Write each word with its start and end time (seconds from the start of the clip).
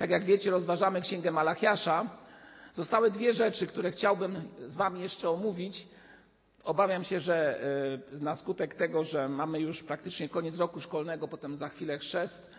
Tak 0.00 0.10
jak 0.10 0.24
wiecie, 0.24 0.50
rozważamy 0.50 1.00
Księgę 1.00 1.30
Malachiasza. 1.30 2.06
Zostały 2.72 3.10
dwie 3.10 3.34
rzeczy, 3.34 3.66
które 3.66 3.90
chciałbym 3.90 4.42
z 4.66 4.76
Wami 4.76 5.00
jeszcze 5.00 5.30
omówić. 5.30 5.88
Obawiam 6.64 7.04
się, 7.04 7.20
że 7.20 7.60
e, 8.12 8.20
na 8.20 8.34
skutek 8.34 8.74
tego, 8.74 9.04
że 9.04 9.28
mamy 9.28 9.60
już 9.60 9.82
praktycznie 9.82 10.28
koniec 10.28 10.58
roku 10.58 10.80
szkolnego, 10.80 11.28
potem 11.28 11.56
za 11.56 11.68
chwilę 11.68 11.98
chrzest, 11.98 12.50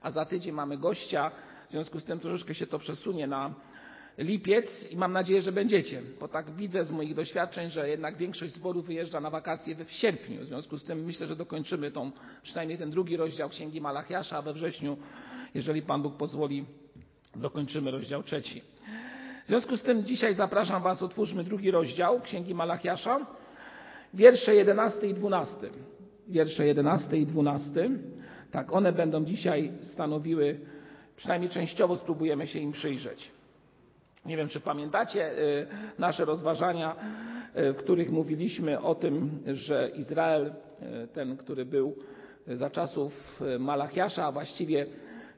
a 0.00 0.10
za 0.10 0.24
tydzień 0.24 0.52
mamy 0.52 0.78
gościa, 0.78 1.30
w 1.68 1.70
związku 1.70 2.00
z 2.00 2.04
tym 2.04 2.20
troszeczkę 2.20 2.54
się 2.54 2.66
to 2.66 2.78
przesunie 2.78 3.26
na 3.26 3.54
lipiec 4.18 4.90
i 4.90 4.96
mam 4.96 5.12
nadzieję, 5.12 5.42
że 5.42 5.52
będziecie, 5.52 6.02
bo 6.20 6.28
tak 6.28 6.54
widzę 6.54 6.84
z 6.84 6.90
moich 6.90 7.14
doświadczeń, 7.14 7.70
że 7.70 7.88
jednak 7.88 8.16
większość 8.16 8.54
zborów 8.54 8.86
wyjeżdża 8.86 9.20
na 9.20 9.30
wakacje 9.30 9.84
w 9.84 9.90
sierpniu. 9.90 10.40
W 10.40 10.44
związku 10.44 10.78
z 10.78 10.84
tym 10.84 11.04
myślę, 11.04 11.26
że 11.26 11.36
dokończymy 11.36 11.90
tą, 11.90 12.10
przynajmniej 12.42 12.78
ten 12.78 12.90
drugi 12.90 13.16
rozdział 13.16 13.48
Księgi 13.48 13.80
Malachiasza, 13.80 14.38
a 14.38 14.42
we 14.42 14.52
wrześniu, 14.52 14.96
jeżeli 15.54 15.82
Pan 15.82 16.02
Bóg 16.02 16.16
pozwoli, 16.16 16.64
dokończymy 17.36 17.90
rozdział 17.90 18.22
trzeci. 18.22 18.62
W 19.44 19.48
związku 19.48 19.76
z 19.76 19.82
tym 19.82 20.04
dzisiaj 20.04 20.34
zapraszam 20.34 20.82
Was, 20.82 21.02
otwórzmy 21.02 21.44
drugi 21.44 21.70
rozdział 21.70 22.20
Księgi 22.20 22.54
Malachiasza, 22.54 23.26
wiersze 24.14 24.54
11 24.54 25.06
i 25.06 25.14
12. 25.14 25.56
Wiersze 26.28 26.66
11 26.66 27.16
i 27.16 27.26
12. 27.26 27.90
Tak, 28.50 28.72
one 28.72 28.92
będą 28.92 29.24
dzisiaj 29.24 29.72
stanowiły, 29.80 30.60
przynajmniej 31.16 31.50
częściowo 31.50 31.96
spróbujemy 31.96 32.46
się 32.46 32.58
im 32.58 32.72
przyjrzeć. 32.72 33.30
Nie 34.26 34.36
wiem, 34.36 34.48
czy 34.48 34.60
pamiętacie 34.60 35.38
y, 35.38 35.66
nasze 35.98 36.24
rozważania, 36.24 36.96
y, 37.56 37.72
w 37.72 37.76
których 37.76 38.10
mówiliśmy 38.10 38.80
o 38.80 38.94
tym, 38.94 39.42
że 39.46 39.90
Izrael, 39.94 40.46
y, 40.46 41.08
ten, 41.08 41.36
który 41.36 41.64
był 41.64 41.96
za 42.46 42.70
czasów 42.70 43.42
Malachiasza, 43.58 44.26
a 44.26 44.32
właściwie 44.32 44.86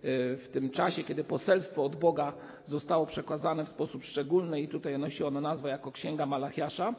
w 0.04 0.48
tym 0.52 0.70
czasie, 0.70 1.04
kiedy 1.04 1.24
poselstwo 1.24 1.84
od 1.84 1.96
Boga 1.96 2.32
zostało 2.64 3.06
przekazane 3.06 3.64
w 3.64 3.68
sposób 3.68 4.04
szczególny 4.04 4.60
i 4.60 4.68
tutaj 4.68 4.98
nosi 4.98 5.24
ono 5.24 5.40
nazwę 5.40 5.68
jako 5.68 5.92
Księga 5.92 6.26
Malachiasza. 6.26 6.94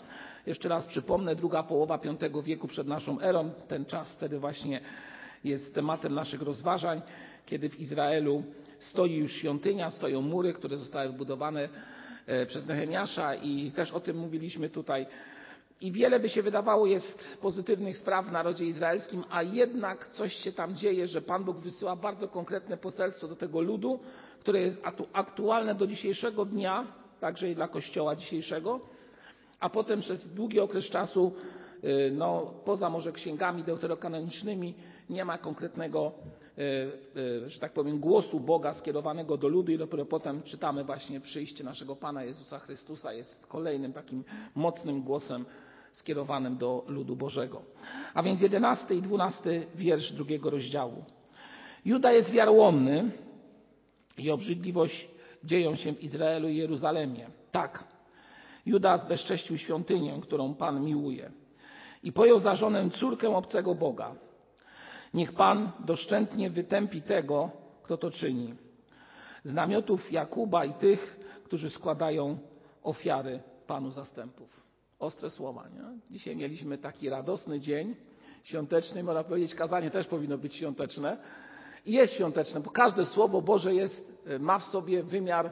Jeszcze 0.45 0.69
raz 0.69 0.87
przypomnę, 0.87 1.35
druga 1.35 1.63
połowa 1.63 1.97
V 1.97 2.43
wieku 2.43 2.67
przed 2.67 2.87
naszą 2.87 3.21
erą, 3.21 3.51
ten 3.67 3.85
czas 3.85 4.15
wtedy 4.15 4.39
właśnie 4.39 4.81
jest 5.43 5.75
tematem 5.75 6.13
naszych 6.13 6.41
rozważań, 6.41 7.01
kiedy 7.45 7.69
w 7.69 7.79
Izraelu 7.79 8.43
stoi 8.79 9.15
już 9.15 9.33
świątynia, 9.33 9.89
stoją 9.89 10.21
mury, 10.21 10.53
które 10.53 10.77
zostały 10.77 11.09
wbudowane 11.09 11.69
e, 12.25 12.45
przez 12.45 12.65
Nehemiasza 12.67 13.35
i 13.35 13.71
też 13.71 13.91
o 13.91 13.99
tym 13.99 14.17
mówiliśmy 14.17 14.69
tutaj. 14.69 15.05
I 15.81 15.91
wiele 15.91 16.19
by 16.19 16.29
się 16.29 16.41
wydawało 16.43 16.85
jest 16.85 17.37
pozytywnych 17.41 17.97
spraw 17.97 18.25
w 18.25 18.31
narodzie 18.31 18.65
izraelskim, 18.65 19.23
a 19.29 19.43
jednak 19.43 20.07
coś 20.07 20.33
się 20.33 20.51
tam 20.51 20.75
dzieje, 20.75 21.07
że 21.07 21.21
Pan 21.21 21.43
Bóg 21.43 21.57
wysyła 21.57 21.95
bardzo 21.95 22.27
konkretne 22.27 22.77
poselstwo 22.77 23.27
do 23.27 23.35
tego 23.35 23.61
ludu, 23.61 23.99
które 24.39 24.61
jest 24.61 24.81
aktualne 25.13 25.75
do 25.75 25.87
dzisiejszego 25.87 26.45
dnia, 26.45 26.87
także 27.19 27.49
i 27.49 27.55
dla 27.55 27.67
Kościoła 27.67 28.15
dzisiejszego, 28.15 28.79
a 29.59 29.69
potem 29.69 29.99
przez 29.99 30.33
długi 30.33 30.59
okres 30.59 30.85
czasu, 30.85 31.33
e, 31.83 32.11
no, 32.11 32.53
poza 32.65 32.89
może 32.89 33.11
księgami 33.11 33.63
deuterokanonicznymi, 33.63 34.73
nie 35.09 35.25
ma 35.25 35.37
konkretnego 35.37 36.11
E, 36.57 37.41
e, 37.45 37.49
że 37.49 37.59
tak 37.59 37.73
powiem, 37.73 37.99
głosu 37.99 38.39
Boga 38.39 38.73
skierowanego 38.73 39.37
do 39.37 39.47
ludu 39.47 39.71
i 39.71 39.77
dopiero 39.77 40.05
potem 40.05 40.43
czytamy 40.43 40.83
właśnie 40.83 41.19
przyjście 41.21 41.63
naszego 41.63 41.95
Pana 41.95 42.23
Jezusa 42.23 42.59
Chrystusa. 42.59 43.13
Jest 43.13 43.47
kolejnym 43.47 43.93
takim 43.93 44.23
mocnym 44.55 45.03
głosem 45.03 45.45
skierowanym 45.93 46.57
do 46.57 46.83
ludu 46.87 47.15
Bożego. 47.15 47.61
A 48.13 48.23
więc 48.23 48.41
jedenasty 48.41 48.95
i 48.95 49.01
dwunasty 49.01 49.67
wiersz 49.75 50.11
drugiego 50.11 50.49
rozdziału. 50.49 51.03
Juda 51.85 52.11
jest 52.11 52.31
wiarołomny 52.31 53.11
i 54.17 54.31
obrzydliwość 54.31 55.07
dzieją 55.43 55.75
się 55.75 55.93
w 55.93 56.03
Izraelu 56.03 56.49
i 56.49 56.55
Jeruzalemie. 56.55 57.27
Tak, 57.51 57.83
Juda 58.65 58.97
zbezcześcił 58.97 59.57
świątynię, 59.57 60.19
którą 60.21 60.53
Pan 60.53 60.83
miłuje 60.83 61.31
i 62.03 62.11
pojął 62.11 62.39
za 62.39 62.55
żonę 62.55 62.89
córkę 62.89 63.35
obcego 63.35 63.75
Boga. 63.75 64.15
Niech 65.13 65.33
Pan 65.33 65.71
doszczętnie 65.79 66.49
wytępi 66.49 67.01
tego, 67.01 67.49
kto 67.83 67.97
to 67.97 68.11
czyni. 68.11 68.53
Z 69.43 69.53
namiotów 69.53 70.11
Jakuba 70.11 70.65
i 70.65 70.73
tych, 70.73 71.19
którzy 71.43 71.69
składają 71.69 72.37
ofiary 72.83 73.39
Panu 73.67 73.91
zastępów. 73.91 74.63
Ostre 74.99 75.29
słowa, 75.29 75.67
nie? 75.69 75.99
Dzisiaj 76.11 76.35
mieliśmy 76.35 76.77
taki 76.77 77.09
radosny 77.09 77.59
dzień 77.59 77.95
świąteczny, 78.43 79.03
można 79.03 79.23
powiedzieć, 79.23 79.55
kazanie 79.55 79.91
też 79.91 80.07
powinno 80.07 80.37
być 80.37 80.55
świąteczne. 80.55 81.17
I 81.85 81.91
jest 81.91 82.13
świąteczne, 82.13 82.59
bo 82.59 82.71
każde 82.71 83.05
słowo 83.05 83.41
Boże 83.41 83.73
jest, 83.73 84.13
e, 84.27 84.39
ma 84.39 84.59
w 84.59 84.63
sobie 84.63 85.03
wymiar 85.03 85.45
e, 85.45 85.51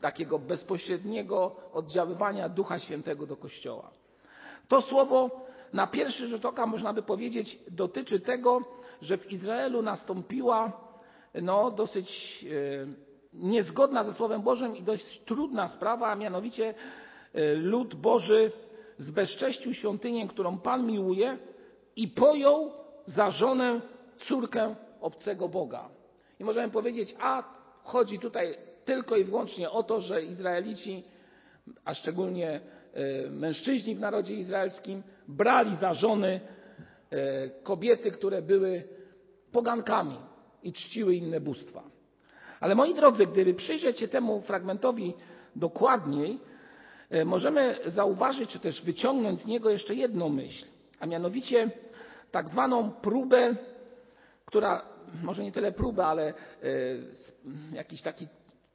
takiego 0.00 0.38
bezpośredniego 0.38 1.56
oddziaływania 1.72 2.48
Ducha 2.48 2.78
Świętego 2.78 3.26
do 3.26 3.36
Kościoła. 3.36 3.90
To 4.68 4.82
słowo 4.82 5.46
na 5.72 5.86
pierwszy 5.86 6.26
rzut 6.28 6.44
oka 6.44 6.66
można 6.66 6.92
by 6.92 7.02
powiedzieć, 7.02 7.58
dotyczy 7.70 8.20
tego, 8.20 8.60
że 9.02 9.18
w 9.18 9.32
Izraelu 9.32 9.82
nastąpiła 9.82 10.72
no, 11.42 11.70
dosyć 11.70 12.44
e, 12.44 12.86
niezgodna 13.32 14.04
ze 14.04 14.12
Słowem 14.14 14.42
Bożym 14.42 14.76
i 14.76 14.82
dość 14.82 15.20
trudna 15.20 15.68
sprawa, 15.68 16.08
a 16.10 16.14
mianowicie 16.14 16.74
lud 17.56 17.94
Boży 17.94 18.52
zbezcześcił 18.98 19.74
świątynię, 19.74 20.28
którą 20.28 20.58
Pan 20.58 20.86
miłuje 20.86 21.38
i 21.96 22.08
pojął 22.08 22.70
za 23.06 23.30
żonę 23.30 23.80
córkę 24.18 24.74
obcego 25.00 25.48
Boga. 25.48 25.88
I 26.40 26.44
możemy 26.44 26.72
powiedzieć, 26.72 27.14
a 27.20 27.42
chodzi 27.82 28.18
tutaj 28.18 28.56
tylko 28.84 29.16
i 29.16 29.24
wyłącznie 29.24 29.70
o 29.70 29.82
to, 29.82 30.00
że 30.00 30.22
Izraelici, 30.22 31.04
a 31.84 31.94
szczególnie 31.94 32.60
E, 32.94 33.30
mężczyźni 33.30 33.96
w 33.96 34.00
narodzie 34.00 34.34
izraelskim 34.34 35.02
brali 35.28 35.76
za 35.76 35.94
żony 35.94 36.40
e, 37.10 37.48
kobiety, 37.62 38.10
które 38.10 38.42
były 38.42 38.82
pogankami 39.52 40.16
i 40.62 40.72
czciły 40.72 41.14
inne 41.14 41.40
bóstwa. 41.40 41.82
Ale 42.60 42.74
moi 42.74 42.94
drodzy, 42.94 43.26
gdyby 43.26 43.54
przyjrzeć 43.54 43.98
się 43.98 44.08
temu 44.08 44.40
fragmentowi 44.40 45.14
dokładniej, 45.56 46.32
e, 46.32 46.38
możemy 47.24 47.78
zauważyć, 47.86 48.50
czy 48.50 48.58
też 48.58 48.82
wyciągnąć 48.82 49.40
z 49.40 49.46
niego 49.46 49.70
jeszcze 49.70 49.94
jedną 49.94 50.28
myśl, 50.28 50.66
a 51.00 51.06
mianowicie 51.06 51.70
tak 52.30 52.48
zwaną 52.48 52.90
próbę, 52.90 53.56
która, 54.44 54.86
może 55.22 55.42
nie 55.44 55.52
tyle 55.52 55.72
próbę, 55.72 56.06
ale 56.06 56.34
jakiś 57.72 58.02
taki 58.02 58.28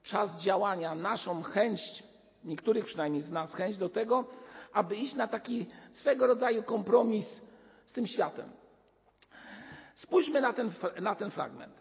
czas 0.03 0.41
działania, 0.41 0.95
naszą 0.95 1.41
chęć 1.41 2.03
niektórych 2.43 2.85
przynajmniej 2.85 3.21
z 3.21 3.31
nas, 3.31 3.53
chęć 3.53 3.77
do 3.77 3.89
tego, 3.89 4.25
aby 4.73 4.95
iść 4.95 5.15
na 5.15 5.27
taki 5.27 5.65
swego 5.91 6.27
rodzaju 6.27 6.63
kompromis 6.63 7.41
z 7.85 7.93
tym 7.93 8.07
światem. 8.07 8.49
Spójrzmy 9.95 10.41
na 10.41 10.53
ten, 10.53 10.71
na 11.01 11.15
ten 11.15 11.31
fragment. 11.31 11.73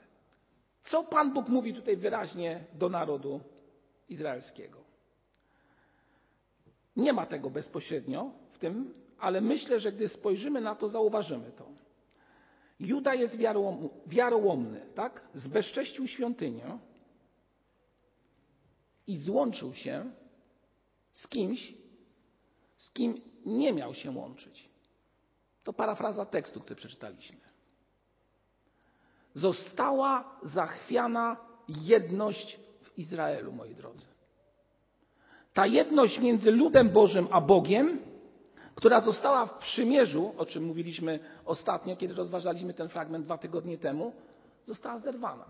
Co 0.83 1.05
Pan 1.05 1.33
Bóg 1.33 1.49
mówi 1.49 1.75
tutaj 1.75 1.97
wyraźnie 1.97 2.65
do 2.75 2.89
narodu 2.89 3.41
izraelskiego? 4.09 4.78
Nie 6.99 7.13
ma 7.13 7.27
tego 7.27 7.51
bezpośrednio 7.51 8.31
w 8.53 8.59
tym, 8.59 8.95
ale 9.19 9.41
myślę, 9.41 9.81
że 9.81 9.93
gdy 9.93 10.09
spojrzymy 10.09 10.61
na 10.61 10.75
to, 10.75 10.89
zauważymy 10.89 11.53
to. 11.53 11.69
Juda 12.81 13.15
jest 13.15 13.37
wiarołomny, 14.07 14.81
tak? 14.95 15.29
Zbezcześcił 15.35 16.07
świątynię 16.07 16.79
i 19.07 19.17
złączył 19.17 19.75
się 19.75 20.11
z 21.13 21.29
kimś, 21.29 21.75
z 22.77 22.91
kim 22.91 23.21
nie 23.47 23.73
miał 23.73 23.95
się 23.95 24.11
łączyć. 24.11 24.69
To 25.65 25.73
parafraza 25.73 26.27
tekstu, 26.27 26.61
który 26.61 26.77
przeczytaliśmy. 26.77 27.39
Została 29.35 30.41
zachwiana 30.43 31.37
jedność 31.69 32.61
w 32.83 32.99
Izraelu, 32.99 33.53
moi 33.53 33.75
drodzy. 33.75 34.07
Ta 35.59 35.67
jedność 35.67 36.21
między 36.21 36.51
ludem 36.51 36.89
Bożym 36.89 37.29
a 37.31 37.41
Bogiem, 37.41 37.99
która 38.75 39.01
została 39.01 39.47
w 39.47 39.59
przymierzu, 39.59 40.35
o 40.37 40.47
czym 40.47 40.65
mówiliśmy 40.65 41.21
ostatnio, 41.45 41.97
kiedy 41.97 42.15
rozważaliśmy 42.15 42.75
ten 42.75 42.89
fragment 42.89 43.25
dwa 43.25 43.39
tygodnie 43.39 43.79
temu, 43.79 44.13
została 44.67 44.99
zerwana. 44.99 45.45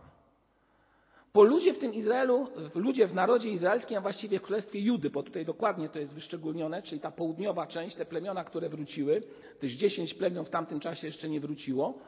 Bo 1.35 1.43
ludzie 1.43 1.75
w 1.75 1.79
tym 1.79 1.95
Izraelu, 1.95 2.47
ludzie 2.75 3.07
w 3.07 3.15
narodzie 3.15 3.51
izraelskim, 3.51 3.99
a 3.99 4.01
właściwie 4.01 4.39
w 4.39 4.43
królestwie 4.43 4.81
Judy, 4.81 5.11
bo 5.11 5.23
tutaj 5.23 5.45
dokładnie 5.45 5.89
to 5.89 5.99
jest 5.99 6.15
wyszczególnione, 6.15 6.83
czyli 6.83 7.01
ta 7.01 7.11
południowa 7.11 7.67
część, 7.67 7.97
te 7.97 8.05
plemiona, 8.05 8.45
które 8.45 8.69
wróciły, 8.69 9.23
też 9.61 9.73
dziesięć 9.73 10.15
plemion 10.15 10.45
w 10.45 10.51
tamtym 10.51 10.81
czasie 10.81 11.07
jeszcze 11.07 11.29
nie 11.29 11.41
wróciło 11.41 11.99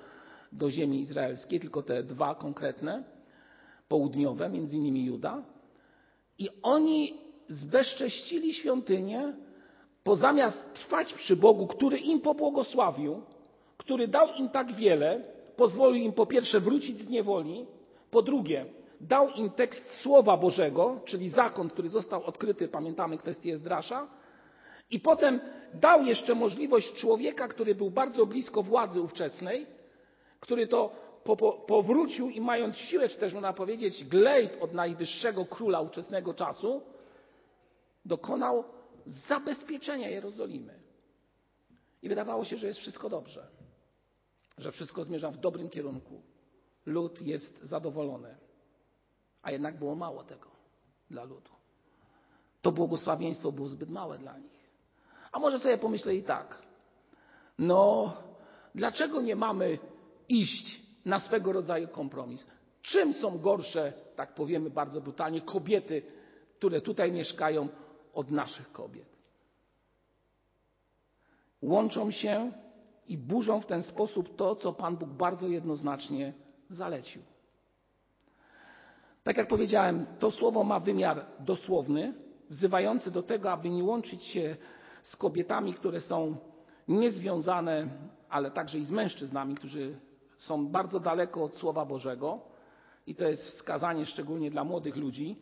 do 0.52 0.70
ziemi 0.70 1.00
izraelskiej, 1.00 1.60
tylko 1.60 1.82
te 1.82 2.02
dwa 2.02 2.34
konkretne, 2.34 3.04
południowe, 3.88 4.48
między 4.48 4.76
innymi 4.76 5.04
Juda. 5.04 5.42
I 6.38 6.48
oni 6.62 7.29
zbezcześcili 7.50 8.54
świątynię, 8.54 9.32
bo 10.04 10.16
zamiast 10.16 10.74
trwać 10.74 11.12
przy 11.14 11.36
Bogu, 11.36 11.66
który 11.66 11.98
im 11.98 12.20
pobłogosławił, 12.20 13.22
który 13.76 14.08
dał 14.08 14.28
im 14.34 14.48
tak 14.48 14.72
wiele, 14.72 15.24
pozwolił 15.56 16.04
im 16.04 16.12
po 16.12 16.26
pierwsze 16.26 16.60
wrócić 16.60 16.98
z 16.98 17.08
niewoli, 17.08 17.66
po 18.10 18.22
drugie 18.22 18.66
dał 19.00 19.30
im 19.30 19.50
tekst 19.50 20.00
Słowa 20.02 20.36
Bożego, 20.36 21.00
czyli 21.04 21.28
zakon, 21.28 21.70
który 21.70 21.88
został 21.88 22.24
odkryty, 22.24 22.68
pamiętamy 22.68 23.18
kwestię 23.18 23.56
Zdrasza, 23.56 24.08
i 24.90 25.00
potem 25.00 25.40
dał 25.74 26.04
jeszcze 26.04 26.34
możliwość 26.34 26.92
człowieka, 26.92 27.48
który 27.48 27.74
był 27.74 27.90
bardzo 27.90 28.26
blisko 28.26 28.62
władzy 28.62 29.00
ówczesnej, 29.00 29.66
który 30.40 30.66
to 30.66 30.92
po, 31.24 31.36
po, 31.36 31.52
powrócił 31.52 32.30
i 32.30 32.40
mając 32.40 32.76
siłę, 32.76 33.08
czy 33.08 33.18
też 33.18 33.34
można 33.34 33.52
powiedzieć 33.52 34.04
glejt 34.04 34.58
od 34.60 34.74
najwyższego 34.74 35.44
króla 35.44 35.80
ówczesnego 35.80 36.34
czasu, 36.34 36.82
dokonał 38.04 38.64
zabezpieczenia 39.06 40.08
Jerozolimy. 40.08 40.80
I 42.02 42.08
wydawało 42.08 42.44
się, 42.44 42.56
że 42.56 42.66
jest 42.66 42.78
wszystko 42.78 43.08
dobrze, 43.08 43.48
że 44.58 44.72
wszystko 44.72 45.04
zmierza 45.04 45.30
w 45.30 45.36
dobrym 45.36 45.70
kierunku. 45.70 46.22
Lud 46.86 47.22
jest 47.22 47.62
zadowolony, 47.62 48.36
a 49.42 49.50
jednak 49.50 49.78
było 49.78 49.94
mało 49.94 50.24
tego 50.24 50.50
dla 51.10 51.24
ludu. 51.24 51.50
To 52.62 52.72
błogosławieństwo 52.72 53.52
było 53.52 53.68
zbyt 53.68 53.90
małe 53.90 54.18
dla 54.18 54.38
nich. 54.38 54.70
A 55.32 55.38
może 55.38 55.58
sobie 55.58 55.78
pomyśleli 55.78 56.22
tak, 56.22 56.62
no 57.58 58.12
dlaczego 58.74 59.20
nie 59.20 59.36
mamy 59.36 59.78
iść 60.28 60.80
na 61.04 61.20
swego 61.20 61.52
rodzaju 61.52 61.88
kompromis? 61.88 62.46
Czym 62.82 63.14
są 63.14 63.38
gorsze, 63.38 63.92
tak 64.16 64.34
powiemy 64.34 64.70
bardzo 64.70 65.00
brutalnie, 65.00 65.40
kobiety, 65.40 66.02
które 66.58 66.80
tutaj 66.80 67.12
mieszkają 67.12 67.68
od 68.14 68.30
naszych 68.30 68.72
kobiet? 68.72 69.08
Łączą 71.62 72.10
się 72.10 72.52
i 73.08 73.18
burzą 73.18 73.60
w 73.60 73.66
ten 73.66 73.82
sposób 73.82 74.36
to, 74.36 74.56
co 74.56 74.72
Pan 74.72 74.96
Bóg 74.96 75.08
bardzo 75.08 75.48
jednoznacznie 75.48 76.32
zalecił. 76.68 77.22
Tak 79.22 79.36
jak 79.36 79.48
powiedziałem, 79.48 80.06
to 80.18 80.30
słowo 80.30 80.64
ma 80.64 80.80
wymiar 80.80 81.26
dosłowny, 81.40 82.14
wzywający 82.50 83.10
do 83.10 83.22
tego, 83.22 83.52
aby 83.52 83.70
nie 83.70 83.84
łączyć 83.84 84.24
się 84.24 84.56
z 85.02 85.16
kobietami, 85.16 85.74
które 85.74 86.00
są 86.00 86.36
niezwiązane, 86.88 87.88
ale 88.28 88.50
także 88.50 88.78
i 88.78 88.84
z 88.84 88.90
mężczyznami, 88.90 89.54
którzy 89.54 89.98
są 90.38 90.68
bardzo 90.68 91.00
daleko 91.00 91.42
od 91.42 91.56
Słowa 91.56 91.84
Bożego. 91.84 92.40
I 93.06 93.14
to 93.14 93.24
jest 93.24 93.42
wskazanie 93.42 94.06
szczególnie 94.06 94.50
dla 94.50 94.64
młodych 94.64 94.96
ludzi, 94.96 95.40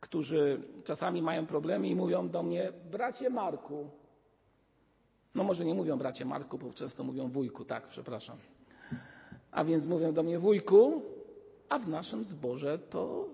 którzy 0.00 0.62
czasami 0.84 1.22
mają 1.22 1.46
problemy 1.46 1.88
i 1.88 1.94
mówią 1.94 2.28
do 2.28 2.42
mnie, 2.42 2.72
bracie 2.90 3.30
Marku. 3.30 3.90
No 5.34 5.44
może 5.44 5.64
nie 5.64 5.74
mówią 5.74 5.98
bracie 5.98 6.24
Marku, 6.24 6.58
bo 6.58 6.72
często 6.72 7.04
mówią 7.04 7.28
wujku, 7.28 7.64
tak, 7.64 7.88
przepraszam. 7.88 8.38
A 9.50 9.64
więc 9.64 9.86
mówią 9.86 10.12
do 10.12 10.22
mnie 10.22 10.38
wujku, 10.38 11.02
a 11.68 11.78
w 11.78 11.88
naszym 11.88 12.24
zborze 12.24 12.78
to 12.78 13.28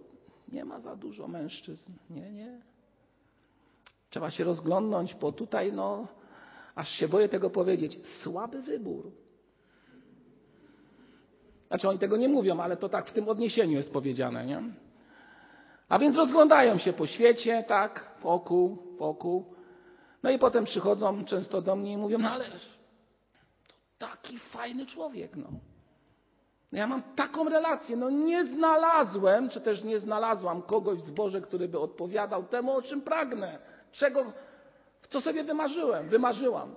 nie 0.52 0.64
ma 0.64 0.80
za 0.80 0.96
dużo 0.96 1.28
mężczyzn. 1.28 1.92
Nie, 2.10 2.32
nie. 2.32 2.60
Trzeba 4.10 4.30
się 4.30 4.44
rozglądnąć, 4.44 5.14
bo 5.14 5.32
tutaj, 5.32 5.72
no, 5.72 6.06
aż 6.74 6.88
się 6.88 7.08
boję 7.08 7.28
tego 7.28 7.50
powiedzieć, 7.50 8.06
słaby 8.22 8.62
wybór. 8.62 9.10
Znaczy 11.68 11.88
oni 11.88 11.98
tego 11.98 12.16
nie 12.16 12.28
mówią, 12.28 12.60
ale 12.60 12.76
to 12.76 12.88
tak 12.88 13.10
w 13.10 13.12
tym 13.12 13.28
odniesieniu 13.28 13.76
jest 13.76 13.92
powiedziane, 13.92 14.46
nie? 14.46 14.62
A 15.92 15.98
więc 15.98 16.16
rozglądają 16.16 16.78
się 16.78 16.92
po 16.92 17.06
świecie, 17.06 17.64
tak, 17.68 18.10
wokół, 18.22 18.78
wokół. 18.98 19.54
No 20.22 20.30
i 20.30 20.38
potem 20.38 20.64
przychodzą 20.64 21.24
często 21.24 21.62
do 21.62 21.76
mnie 21.76 21.92
i 21.92 21.96
mówią, 21.96 22.18
no 22.18 22.30
ale 22.30 22.44
to 22.44 23.74
taki 23.98 24.38
fajny 24.38 24.86
człowiek, 24.86 25.36
no. 25.36 25.48
Ja 26.72 26.86
mam 26.86 27.02
taką 27.02 27.48
relację, 27.48 27.96
no 27.96 28.10
nie 28.10 28.44
znalazłem, 28.44 29.48
czy 29.48 29.60
też 29.60 29.84
nie 29.84 29.98
znalazłam 29.98 30.62
kogoś 30.62 30.98
w 30.98 31.02
zborze, 31.02 31.40
który 31.40 31.68
by 31.68 31.78
odpowiadał 31.78 32.44
temu, 32.44 32.72
o 32.72 32.82
czym 32.82 33.00
pragnę, 33.00 33.58
czego, 33.92 34.32
co 35.08 35.20
sobie 35.20 35.44
wymarzyłem, 35.44 36.08
wymarzyłam. 36.08 36.74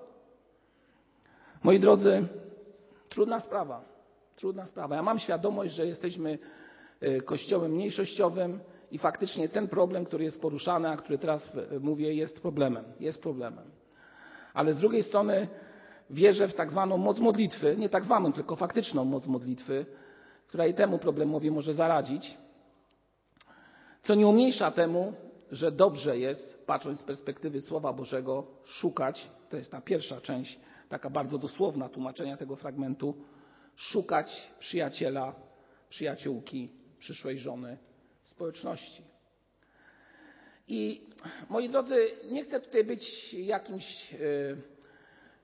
Moi 1.64 1.80
drodzy, 1.80 2.28
trudna 3.10 3.40
sprawa, 3.40 3.82
trudna 4.36 4.66
sprawa. 4.66 4.96
Ja 4.96 5.04
mam 5.04 5.20
świadomość, 5.20 5.74
że 5.74 5.86
jesteśmy 5.86 6.40
y, 7.04 7.22
kościołem 7.22 7.72
mniejszościowym 7.72 8.60
i 8.96 8.98
faktycznie 8.98 9.50
ten 9.50 9.68
problem, 9.68 10.06
który 10.06 10.24
jest 10.24 10.42
poruszany, 10.42 10.90
a 10.90 10.98
który 10.98 11.18
teraz 11.18 11.52
mówię, 11.80 12.14
jest 12.14 12.42
problemem, 12.42 12.86
jest 13.00 13.22
problemem. 13.22 13.72
Ale 14.54 14.74
z 14.74 14.80
drugiej 14.80 15.04
strony 15.04 15.48
wierzę 16.10 16.48
w 16.48 16.54
tak 16.54 16.72
zwaną 16.72 16.98
moc 16.98 17.20
modlitwy, 17.20 17.76
nie 17.78 17.90
tak 17.90 18.04
zwaną, 18.04 18.34
tylko 18.34 18.56
faktyczną 18.56 19.06
moc 19.06 19.28
modlitwy, 19.28 19.86
która 20.48 20.68
i 20.68 20.74
temu 20.74 20.98
problemowi 20.98 21.52
może 21.52 21.74
zaradzić, 21.74 22.38
co 24.04 24.16
nie 24.16 24.28
umniejsza 24.28 24.72
temu, 24.72 25.14
że 25.52 25.72
dobrze 25.72 26.18
jest, 26.18 26.66
patrząc 26.66 27.00
z 27.00 27.04
perspektywy 27.04 27.62
Słowa 27.62 27.94
Bożego, 27.94 28.48
szukać, 28.64 29.30
to 29.50 29.58
jest 29.58 29.72
ta 29.72 29.82
pierwsza 29.82 30.22
część, 30.22 30.60
taka 30.90 31.10
bardzo 31.10 31.38
dosłowna 31.38 31.90
tłumaczenia 31.90 32.38
tego 32.38 32.56
fragmentu, 32.56 33.16
szukać 33.76 34.54
przyjaciela, 34.60 35.36
przyjaciółki, 35.90 36.72
przyszłej 37.00 37.40
żony 37.40 37.78
społeczności. 38.26 39.04
I 40.68 41.08
moi 41.50 41.70
drodzy, 41.70 41.96
nie 42.32 42.44
chcę 42.44 42.60
tutaj 42.60 42.84
być 42.84 43.34
jakimś, 43.34 44.14
e, 44.14 44.18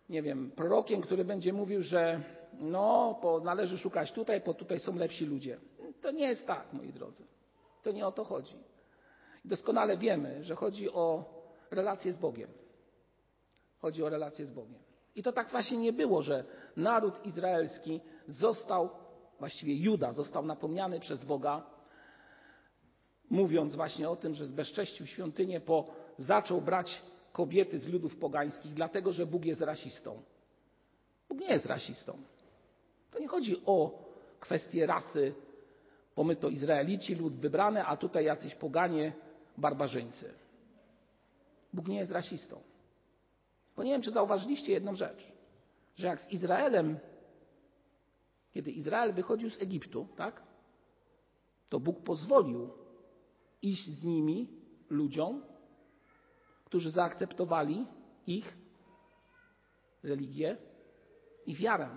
nie 0.10 0.22
wiem, 0.22 0.52
prorokiem, 0.52 1.02
który 1.02 1.26
będzie 1.26 1.54
mówił, 1.54 1.84
że 1.84 2.22
no, 2.54 3.20
należy 3.44 3.78
szukać 3.78 4.12
tutaj, 4.12 4.42
bo 4.46 4.54
tutaj 4.54 4.80
są 4.80 4.96
lepsi 4.96 5.26
ludzie. 5.26 5.58
To 6.02 6.12
nie 6.12 6.28
jest 6.28 6.48
tak, 6.48 6.74
moi 6.74 6.94
drodzy. 6.94 7.24
To 7.84 7.92
nie 7.92 8.08
o 8.08 8.12
to 8.12 8.24
chodzi. 8.24 8.56
Doskonale 9.46 9.98
wiemy, 9.98 10.44
że 10.44 10.56
chodzi 10.56 10.92
o 10.92 11.26
relacje 11.72 12.14
z 12.14 12.18
Bogiem. 12.18 12.50
Chodzi 13.80 14.04
o 14.04 14.10
relacje 14.10 14.46
z 14.46 14.52
Bogiem. 14.52 14.80
I 15.16 15.24
to 15.24 15.32
tak 15.32 15.50
właśnie 15.50 15.78
nie 15.78 15.94
było, 15.94 16.22
że 16.22 16.44
naród 16.76 17.26
izraelski 17.26 18.02
został, 18.28 18.90
właściwie 19.40 19.76
Juda 19.76 20.12
został 20.12 20.46
napomniany 20.46 21.00
przez 21.00 21.24
Boga, 21.26 21.64
mówiąc 23.32 23.76
właśnie 23.76 24.10
o 24.10 24.16
tym, 24.16 24.34
że 24.34 24.46
zbezcześcił 24.46 25.06
świątynię, 25.06 25.60
bo 25.60 25.94
zaczął 26.18 26.62
brać 26.62 27.02
kobiety 27.32 27.80
z 27.80 27.88
ludów 27.88 28.18
pogańskich, 28.18 28.74
dlatego 28.74 29.12
że 29.12 29.26
Bóg 29.26 29.46
jest 29.46 29.62
rasistą. 29.62 30.22
Bóg 31.30 31.40
nie 31.40 31.48
jest 31.48 31.66
rasistą. 31.66 32.18
To 33.12 33.20
nie 33.20 33.28
chodzi 33.28 33.62
o 33.66 34.06
kwestię 34.40 34.86
rasy, 34.86 35.34
bo 36.16 36.24
my 36.24 36.36
to 36.36 36.50
Izraelici, 36.50 37.16
lud 37.16 37.36
wybrany, 37.36 37.86
a 37.86 37.98
tutaj 37.98 38.26
jacyś 38.26 38.56
poganie 38.56 39.14
barbarzyńcy. 39.58 40.34
Bóg 41.74 41.88
nie 41.88 41.98
jest 41.98 42.12
rasistą. 42.12 42.62
Bo 43.76 43.84
nie 43.84 43.92
wiem, 43.92 44.02
czy 44.02 44.12
zauważyliście 44.12 44.72
jedną 44.72 44.96
rzecz, 44.96 45.28
że 45.96 46.08
jak 46.08 46.22
z 46.22 46.32
Izraelem, 46.32 47.00
kiedy 48.52 48.72
Izrael 48.72 49.14
wychodził 49.14 49.50
z 49.50 49.62
Egiptu, 49.62 50.08
tak, 50.18 50.42
to 51.70 51.80
Bóg 51.80 52.04
pozwolił 52.04 52.81
iść 53.62 53.90
z 53.90 54.04
nimi 54.04 54.48
ludziom, 54.90 55.44
którzy 56.66 56.92
zaakceptowali 56.92 57.86
ich 58.28 58.58
religię 60.04 60.58
i 61.46 61.56
wiarę. 61.56 61.90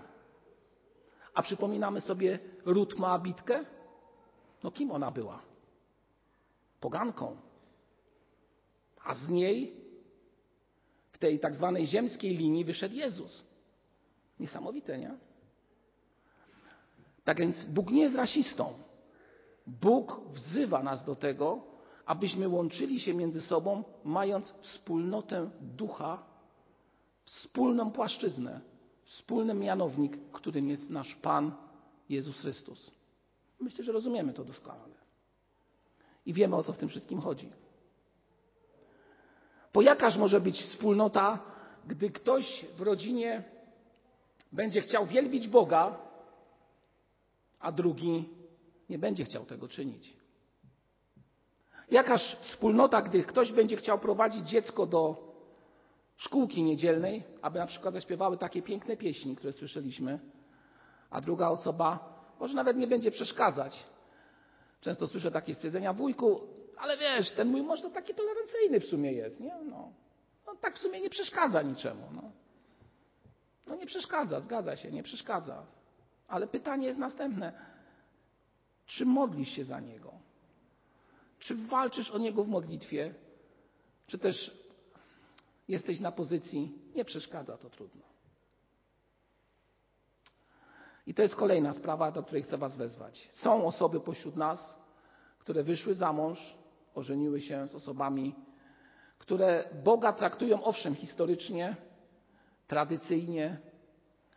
A 1.34 1.42
przypominamy 1.42 2.00
sobie 2.00 2.38
Rut 2.64 2.98
Moabitkę? 2.98 3.64
No 4.62 4.70
kim 4.70 4.90
ona 4.90 5.10
była? 5.10 5.42
Poganką. 6.80 7.36
A 9.04 9.14
z 9.14 9.28
niej 9.28 9.76
w 11.12 11.18
tej 11.18 11.40
tak 11.40 11.54
zwanej 11.54 11.86
ziemskiej 11.86 12.36
linii 12.36 12.64
wyszedł 12.64 12.94
Jezus. 12.94 13.44
Niesamowite, 14.40 14.98
nie? 14.98 15.18
Tak 17.24 17.38
więc 17.38 17.64
Bóg 17.64 17.90
nie 17.90 18.02
jest 18.02 18.16
rasistą. 18.16 18.74
Bóg 19.66 20.20
wzywa 20.32 20.82
nas 20.82 21.04
do 21.04 21.14
tego, 21.14 21.62
abyśmy 22.06 22.48
łączyli 22.48 23.00
się 23.00 23.14
między 23.14 23.42
sobą, 23.42 23.84
mając 24.04 24.54
wspólnotę 24.60 25.50
ducha, 25.60 26.22
wspólną 27.24 27.90
płaszczyznę, 27.90 28.60
wspólny 29.04 29.54
mianownik, 29.54 30.18
którym 30.32 30.68
jest 30.68 30.90
nasz 30.90 31.14
Pan 31.14 31.52
Jezus 32.08 32.40
Chrystus. 32.40 32.90
Myślę, 33.60 33.84
że 33.84 33.92
rozumiemy 33.92 34.32
to 34.32 34.44
doskonale. 34.44 34.94
I 36.26 36.32
wiemy, 36.32 36.56
o 36.56 36.62
co 36.62 36.72
w 36.72 36.78
tym 36.78 36.88
wszystkim 36.88 37.20
chodzi. 37.20 37.50
Bo 39.72 39.82
jakaż 39.82 40.16
może 40.16 40.40
być 40.40 40.60
wspólnota, 40.60 41.38
gdy 41.86 42.10
ktoś 42.10 42.66
w 42.76 42.80
rodzinie 42.80 43.44
będzie 44.52 44.80
chciał 44.80 45.06
wielbić 45.06 45.48
Boga, 45.48 45.98
a 47.60 47.72
drugi 47.72 48.28
nie 48.90 48.98
będzie 48.98 49.24
chciał 49.24 49.44
tego 49.44 49.68
czynić? 49.68 50.16
Jakaż 51.90 52.36
wspólnota, 52.36 53.02
gdy 53.02 53.24
ktoś 53.24 53.52
będzie 53.52 53.76
chciał 53.76 53.98
prowadzić 53.98 54.48
dziecko 54.48 54.86
do 54.86 55.32
szkółki 56.16 56.62
niedzielnej, 56.62 57.22
aby 57.42 57.58
na 57.58 57.66
przykład 57.66 57.94
zaśpiewały 57.94 58.38
takie 58.38 58.62
piękne 58.62 58.96
pieśni, 58.96 59.36
które 59.36 59.52
słyszeliśmy, 59.52 60.18
a 61.10 61.20
druga 61.20 61.48
osoba 61.48 62.14
może 62.40 62.54
nawet 62.54 62.76
nie 62.76 62.86
będzie 62.86 63.10
przeszkadzać, 63.10 63.84
Często 64.84 65.08
słyszę 65.08 65.30
takie 65.30 65.54
stwierdzenia, 65.54 65.92
wujku, 65.92 66.40
ale 66.78 66.96
wiesz, 66.96 67.30
ten 67.30 67.48
mój 67.48 67.62
mąż 67.62 67.80
to 67.80 67.90
taki 67.90 68.14
tolerancyjny 68.14 68.80
w 68.80 68.84
sumie 68.84 69.12
jest, 69.12 69.40
nie? 69.40 69.54
No, 69.70 69.92
on 70.46 70.56
tak 70.56 70.76
w 70.76 70.78
sumie 70.78 71.00
nie 71.00 71.10
przeszkadza 71.10 71.62
niczemu. 71.62 72.08
No. 72.12 72.22
no 73.66 73.76
nie 73.76 73.86
przeszkadza, 73.86 74.40
zgadza 74.40 74.76
się, 74.76 74.90
nie 74.90 75.02
przeszkadza. 75.02 75.66
Ale 76.28 76.46
pytanie 76.46 76.86
jest 76.86 76.98
następne. 76.98 77.52
Czy 78.86 79.06
modlisz 79.06 79.48
się 79.48 79.64
za 79.64 79.80
niego? 79.80 80.12
Czy 81.38 81.54
walczysz 81.54 82.10
o 82.10 82.18
niego 82.18 82.44
w 82.44 82.48
modlitwie? 82.48 83.14
Czy 84.06 84.18
też 84.18 84.64
jesteś 85.68 86.00
na 86.00 86.12
pozycji, 86.12 86.78
nie 86.94 87.04
przeszkadza, 87.04 87.58
to 87.58 87.70
trudno. 87.70 88.02
I 91.06 91.14
to 91.14 91.22
jest 91.22 91.36
kolejna 91.36 91.72
sprawa, 91.72 92.10
do 92.10 92.22
której 92.22 92.42
chcę 92.42 92.58
Was 92.58 92.76
wezwać. 92.76 93.28
Są 93.32 93.66
osoby 93.66 94.00
pośród 94.00 94.36
nas, 94.36 94.76
które 95.38 95.62
wyszły 95.62 95.94
za 95.94 96.12
mąż, 96.12 96.54
ożeniły 96.94 97.40
się 97.40 97.68
z 97.68 97.74
osobami, 97.74 98.34
które 99.18 99.68
Boga 99.84 100.12
traktują 100.12 100.64
owszem 100.64 100.94
historycznie, 100.94 101.76
tradycyjnie, 102.66 103.60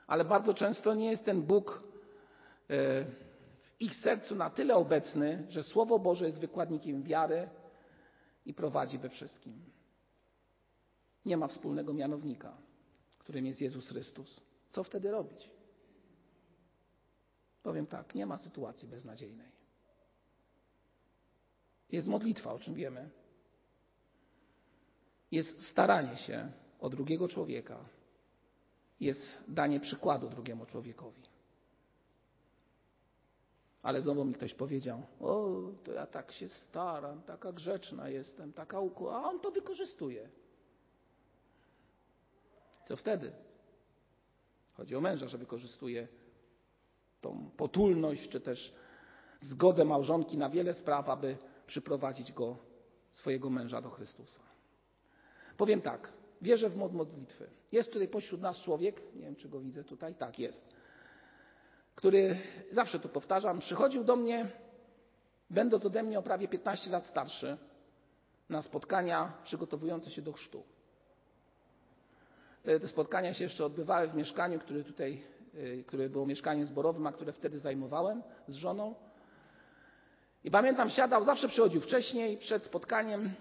ale 0.07 0.25
bardzo 0.25 0.53
często 0.53 0.93
nie 0.93 1.11
jest 1.11 1.25
ten 1.25 1.41
Bóg 1.41 1.83
w 2.69 3.26
ich 3.79 3.95
sercu 3.95 4.35
na 4.35 4.49
tyle 4.49 4.75
obecny, 4.75 5.45
że 5.49 5.63
Słowo 5.63 5.99
Boże 5.99 6.25
jest 6.25 6.39
wykładnikiem 6.39 7.03
wiary 7.03 7.49
i 8.45 8.53
prowadzi 8.53 8.97
we 8.97 9.09
wszystkim. 9.09 9.53
Nie 11.25 11.37
ma 11.37 11.47
wspólnego 11.47 11.93
mianownika, 11.93 12.57
którym 13.19 13.45
jest 13.45 13.61
Jezus 13.61 13.89
Chrystus. 13.89 14.41
Co 14.71 14.83
wtedy 14.83 15.11
robić? 15.11 15.49
Powiem 17.63 17.87
tak, 17.87 18.15
nie 18.15 18.25
ma 18.25 18.37
sytuacji 18.37 18.87
beznadziejnej. 18.87 19.51
Jest 21.91 22.07
modlitwa, 22.07 22.53
o 22.53 22.59
czym 22.59 22.73
wiemy. 22.73 23.09
Jest 25.31 25.67
staranie 25.67 26.17
się 26.17 26.51
o 26.79 26.89
drugiego 26.89 27.27
człowieka. 27.27 27.85
Jest 28.99 29.43
danie 29.47 29.79
przykładu 29.79 30.29
drugiemu 30.29 30.65
człowiekowi. 30.65 31.21
Ale 33.87 34.01
znowu 34.01 34.25
mi 34.25 34.33
ktoś 34.33 34.53
powiedział: 34.53 35.01
O, 35.19 35.59
to 35.83 35.91
ja 35.93 36.05
tak 36.05 36.31
się 36.31 36.49
staram, 36.49 37.21
taka 37.21 37.51
grzeczna 37.51 38.09
jestem, 38.09 38.53
taka 38.53 38.79
uku, 38.79 39.09
a 39.09 39.23
on 39.23 39.39
to 39.39 39.51
wykorzystuje. 39.51 40.29
Co 42.85 42.97
wtedy? 42.97 43.31
Chodzi 44.73 44.95
o 44.95 45.01
męża, 45.01 45.27
że 45.27 45.37
wykorzystuje 45.37 46.07
tą 47.21 47.49
potulność, 47.57 48.29
czy 48.29 48.41
też 48.41 48.73
zgodę 49.39 49.85
małżonki 49.85 50.37
na 50.37 50.49
wiele 50.49 50.73
spraw, 50.73 51.09
aby 51.09 51.37
przyprowadzić 51.67 52.33
go, 52.33 52.57
swojego 53.11 53.49
męża 53.49 53.81
do 53.81 53.89
Chrystusa. 53.89 54.41
Powiem 55.57 55.81
tak, 55.81 56.13
wierzę 56.41 56.69
w 56.69 56.77
mod 56.77 56.93
modlitwy. 56.93 57.49
Jest 57.71 57.91
tutaj 57.93 58.07
pośród 58.07 58.41
nas 58.41 58.57
człowiek, 58.61 59.01
nie 59.15 59.21
wiem 59.21 59.35
czy 59.35 59.49
go 59.49 59.59
widzę 59.59 59.83
tutaj, 59.83 60.15
tak 60.15 60.39
jest, 60.39 60.75
który, 61.97 62.37
zawsze 62.71 62.99
to 62.99 63.09
powtarzam, 63.09 63.59
przychodził 63.59 64.03
do 64.03 64.15
mnie, 64.15 64.51
będąc 65.49 65.85
ode 65.85 66.03
mnie 66.03 66.19
o 66.19 66.21
prawie 66.21 66.47
15 66.47 66.89
lat 66.89 67.05
starszy, 67.05 67.57
na 68.49 68.61
spotkania 68.61 69.33
przygotowujące 69.43 70.11
się 70.11 70.21
do 70.21 70.33
chrztu. 70.33 70.63
Te 72.63 72.87
spotkania 72.87 73.33
się 73.33 73.43
jeszcze 73.43 73.65
odbywały 73.65 74.07
w 74.07 74.15
mieszkaniu, 74.15 74.59
które 74.59 74.83
tutaj, 74.83 75.23
y, 75.55 75.83
które 75.87 76.09
było 76.09 76.25
mieszkaniem 76.25 76.65
zborowym, 76.65 77.07
a 77.07 77.11
które 77.11 77.33
wtedy 77.33 77.59
zajmowałem 77.59 78.23
z 78.47 78.53
żoną. 78.53 78.95
I 80.43 80.51
pamiętam, 80.51 80.89
siadał, 80.89 81.23
zawsze 81.23 81.47
przychodził 81.47 81.81
wcześniej, 81.81 82.37
przed 82.37 82.63
spotkaniem 82.63 83.25
y, 83.25 83.31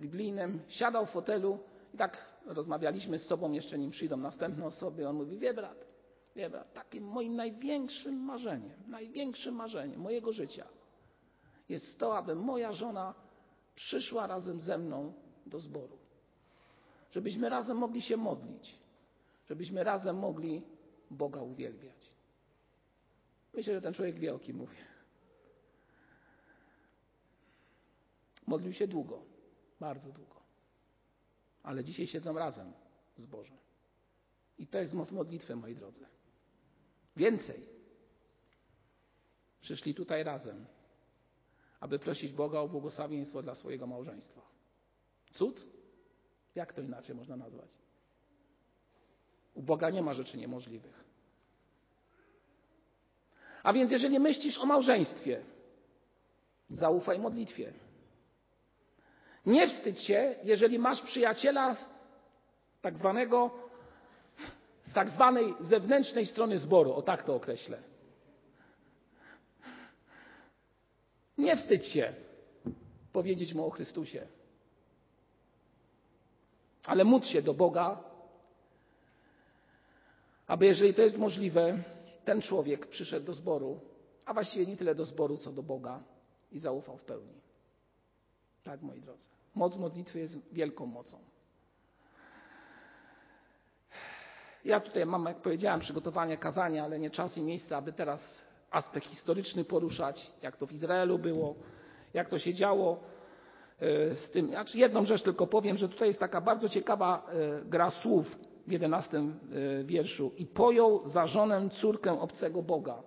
biblijnym, 0.00 0.60
siadał 0.68 1.06
w 1.06 1.10
fotelu 1.10 1.58
i 1.94 1.98
tak 1.98 2.18
rozmawialiśmy 2.46 3.18
z 3.18 3.26
sobą, 3.26 3.52
jeszcze 3.52 3.78
nim 3.78 3.90
przyjdą 3.90 4.16
następne 4.16 4.64
osoby. 4.66 5.08
On 5.08 5.16
mówi, 5.16 5.38
wie 5.38 5.54
brat, 5.54 5.87
wie 6.36 6.50
brat, 6.50 6.72
takim 6.74 7.04
moim 7.04 7.36
największym 7.36 8.14
marzeniem, 8.14 8.82
największym 8.86 9.54
marzeniem 9.54 10.00
mojego 10.00 10.32
życia 10.32 10.66
jest 11.68 11.98
to, 11.98 12.16
aby 12.18 12.34
moja 12.34 12.72
żona 12.72 13.14
przyszła 13.74 14.26
razem 14.26 14.60
ze 14.60 14.78
mną 14.78 15.12
do 15.46 15.60
zboru 15.60 15.98
żebyśmy 17.10 17.48
razem 17.48 17.76
mogli 17.76 18.02
się 18.02 18.16
modlić, 18.16 18.78
żebyśmy 19.48 19.84
razem 19.84 20.18
mogli 20.18 20.62
Boga 21.10 21.42
uwielbiać. 21.42 22.12
Myślę, 23.54 23.74
że 23.74 23.80
ten 23.80 23.94
człowiek 23.94 24.18
wie, 24.18 24.34
o 24.34 24.38
kim 24.38 24.56
mówię. 24.56 24.78
Modlił 28.46 28.72
się 28.72 28.86
długo, 28.86 29.22
bardzo 29.80 30.12
długo. 30.12 30.42
Ale 31.62 31.84
dzisiaj 31.84 32.06
siedzą 32.06 32.32
razem 32.32 32.72
z 33.16 33.26
Bożem. 33.26 33.58
I 34.58 34.66
to 34.66 34.78
jest 34.78 34.94
moc 34.94 35.10
modlitwy, 35.10 35.56
moi 35.56 35.74
drodzy. 35.74 36.06
Więcej. 37.18 37.66
Przyszli 39.60 39.94
tutaj 39.94 40.24
razem, 40.24 40.66
aby 41.80 41.98
prosić 41.98 42.32
Boga 42.32 42.60
o 42.60 42.68
błogosławieństwo 42.68 43.42
dla 43.42 43.54
swojego 43.54 43.86
małżeństwa. 43.86 44.40
Cud? 45.32 45.66
Jak 46.54 46.72
to 46.72 46.80
inaczej 46.80 47.14
można 47.14 47.36
nazwać? 47.36 47.70
U 49.54 49.62
Boga 49.62 49.90
nie 49.90 50.02
ma 50.02 50.14
rzeczy 50.14 50.38
niemożliwych. 50.38 51.04
A 53.62 53.72
więc, 53.72 53.90
jeżeli 53.90 54.18
myślisz 54.18 54.58
o 54.58 54.66
małżeństwie, 54.66 55.44
zaufaj 56.70 57.18
modlitwie. 57.18 57.72
Nie 59.46 59.68
wstydź 59.68 60.00
się, 60.00 60.34
jeżeli 60.42 60.78
masz 60.78 61.02
przyjaciela 61.02 61.76
tak 62.82 62.98
zwanego, 62.98 63.67
z 64.90 64.92
tak 64.92 65.10
zwanej 65.10 65.54
zewnętrznej 65.60 66.26
strony 66.26 66.58
zboru, 66.58 66.92
o 66.92 67.02
tak 67.02 67.22
to 67.22 67.34
określę. 67.34 67.82
Nie 71.38 71.56
wstydź 71.56 71.86
się 71.86 72.14
powiedzieć 73.12 73.54
mu 73.54 73.66
o 73.66 73.70
Chrystusie 73.70 74.26
ale 76.88 77.04
módl 77.04 77.26
się 77.26 77.42
do 77.42 77.54
Boga, 77.54 78.04
aby 80.46 80.66
jeżeli 80.66 80.94
to 80.94 81.02
jest 81.02 81.18
możliwe, 81.18 81.82
ten 82.24 82.42
człowiek 82.42 82.86
przyszedł 82.86 83.26
do 83.26 83.34
zboru, 83.34 83.80
a 84.24 84.34
właściwie 84.34 84.66
nie 84.66 84.76
tyle 84.76 84.94
do 84.94 85.04
zboru, 85.04 85.36
co 85.36 85.52
do 85.52 85.62
Boga 85.62 86.02
i 86.52 86.58
zaufał 86.58 86.96
w 86.96 87.04
pełni. 87.04 87.40
Tak, 88.64 88.82
moi 88.82 89.00
drodzy. 89.00 89.26
Moc 89.54 89.76
modlitwy 89.76 90.18
jest 90.18 90.38
wielką 90.52 90.86
mocą. 90.86 91.18
Ja 94.64 94.80
tutaj 94.80 95.06
mam, 95.06 95.24
jak 95.24 95.36
powiedziałem, 95.36 95.80
przygotowanie 95.80 96.36
kazania, 96.36 96.84
ale 96.84 96.98
nie 96.98 97.10
czas 97.10 97.36
i 97.36 97.42
miejsce, 97.42 97.76
aby 97.76 97.92
teraz 97.92 98.44
aspekt 98.70 99.06
historyczny 99.06 99.64
poruszać, 99.64 100.32
jak 100.42 100.56
to 100.56 100.66
w 100.66 100.72
Izraelu 100.72 101.18
było, 101.18 101.54
jak 102.14 102.28
to 102.28 102.38
się 102.38 102.54
działo 102.54 103.00
E, 103.80 104.14
z 104.14 104.30
tym. 104.30 104.46
Znaczy 104.46 104.78
jedną 104.78 105.04
rzecz 105.04 105.22
tylko 105.22 105.46
powiem, 105.46 105.76
że 105.76 105.88
tutaj 105.88 106.08
jest 106.08 106.20
taka 106.20 106.40
bardzo 106.40 106.68
ciekawa 106.68 107.26
e, 107.28 107.64
gra 107.64 107.90
słów 107.90 108.38
w 108.66 108.72
jedenastym 108.72 109.38
e, 109.80 109.84
wierszu. 109.84 110.32
I 110.36 110.46
pojął 110.46 111.08
za 111.08 111.26
żonę 111.26 111.68
córkę 111.70 112.20
obcego 112.20 112.62
Boga. 112.62 113.02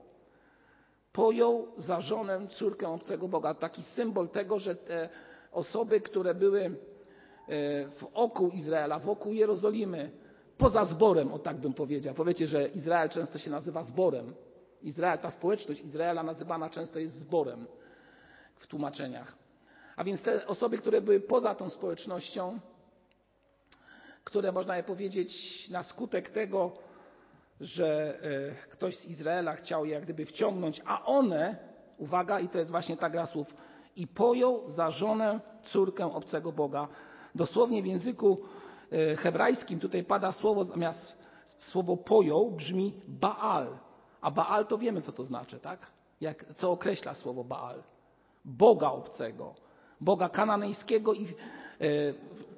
Pojął 1.13 1.67
za 1.77 2.01
żonę 2.01 2.47
córkę 2.47 2.87
obcego 2.87 3.27
Boga. 3.27 3.53
Taki 3.53 3.83
symbol 3.83 4.29
tego, 4.29 4.59
że 4.59 4.75
te 4.75 5.09
osoby, 5.51 6.01
które 6.01 6.35
były 6.35 6.75
wokół 8.15 8.49
Izraela, 8.49 8.99
wokół 8.99 9.33
Jerozolimy, 9.33 10.11
poza 10.61 10.85
zborem, 10.85 11.33
o 11.33 11.39
tak 11.39 11.57
bym 11.57 11.73
powiedział. 11.73 12.13
Powiecie, 12.13 12.47
że 12.47 12.67
Izrael 12.67 13.09
często 13.09 13.39
się 13.39 13.51
nazywa 13.51 13.83
zborem. 13.83 14.33
Izrael, 14.81 15.19
ta 15.19 15.29
społeczność 15.31 15.81
Izraela 15.81 16.23
nazywana 16.23 16.69
często 16.69 16.99
jest 16.99 17.15
zborem 17.15 17.67
w 18.55 18.67
tłumaczeniach. 18.67 19.35
A 19.95 20.03
więc 20.03 20.21
te 20.21 20.47
osoby, 20.47 20.77
które 20.77 21.01
były 21.01 21.19
poza 21.19 21.55
tą 21.55 21.69
społecznością, 21.69 22.59
które 24.23 24.51
można 24.51 24.77
je 24.77 24.83
powiedzieć 24.83 25.29
na 25.69 25.83
skutek 25.83 26.29
tego, 26.29 26.71
że 27.61 28.19
e, 28.23 28.69
ktoś 28.69 28.97
z 28.97 29.05
Izraela 29.05 29.55
chciał 29.55 29.85
je 29.85 29.93
jak 29.93 30.03
gdyby 30.03 30.25
wciągnąć, 30.25 30.81
a 30.85 31.05
one, 31.05 31.57
uwaga, 31.97 32.39
i 32.39 32.49
to 32.49 32.59
jest 32.59 32.71
właśnie 32.71 32.97
ta 32.97 33.09
gra 33.09 33.25
słów, 33.25 33.47
i 33.95 34.07
pojął 34.07 34.69
za 34.69 34.91
żonę 34.91 35.39
córkę 35.63 36.13
obcego 36.13 36.51
Boga. 36.51 36.87
Dosłownie 37.35 37.83
w 37.83 37.85
języku 37.85 38.41
hebrajskim 39.17 39.79
tutaj 39.79 40.03
pada 40.03 40.31
słowo 40.31 40.63
zamiast 40.63 41.17
słowo 41.59 41.97
pojął 41.97 42.51
brzmi 42.51 42.93
Baal. 43.07 43.77
A 44.21 44.31
Baal 44.31 44.65
to 44.65 44.77
wiemy, 44.77 45.01
co 45.01 45.11
to 45.11 45.25
znaczy, 45.25 45.59
tak? 45.59 45.87
Jak, 46.21 46.45
co 46.55 46.71
określa 46.71 47.13
słowo 47.13 47.43
Baal. 47.43 47.83
Boga 48.45 48.91
obcego. 48.91 49.55
Boga 50.01 50.29
kananejskiego 50.29 51.13
i 51.13 51.25
e, 51.25 51.27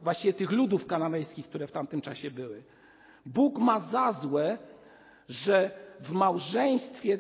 właściwie 0.01 0.33
tych 0.33 0.51
ludów 0.51 0.87
kananejskich, 0.87 1.47
które 1.47 1.67
w 1.67 1.71
tamtym 1.71 2.01
czasie 2.01 2.31
były. 2.31 2.63
Bóg 3.25 3.57
ma 3.57 3.79
za 3.79 4.11
złe, 4.11 4.57
że 5.29 5.71
w 5.99 6.11
małżeństwie 6.11 7.17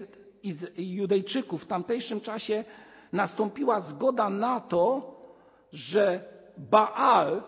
Judejczyków 0.77 1.63
w 1.63 1.67
tamtejszym 1.67 2.21
czasie 2.21 2.63
nastąpiła 3.11 3.79
zgoda 3.79 4.29
na 4.29 4.59
to, 4.59 5.13
że 5.71 6.23
Baal, 6.57 7.43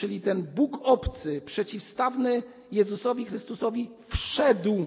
czyli 0.00 0.20
ten 0.20 0.42
Bóg 0.42 0.78
obcy, 0.82 1.40
przeciwstawny 1.40 2.42
Jezusowi 2.72 3.24
Chrystusowi, 3.24 3.90
wszedł 4.08 4.86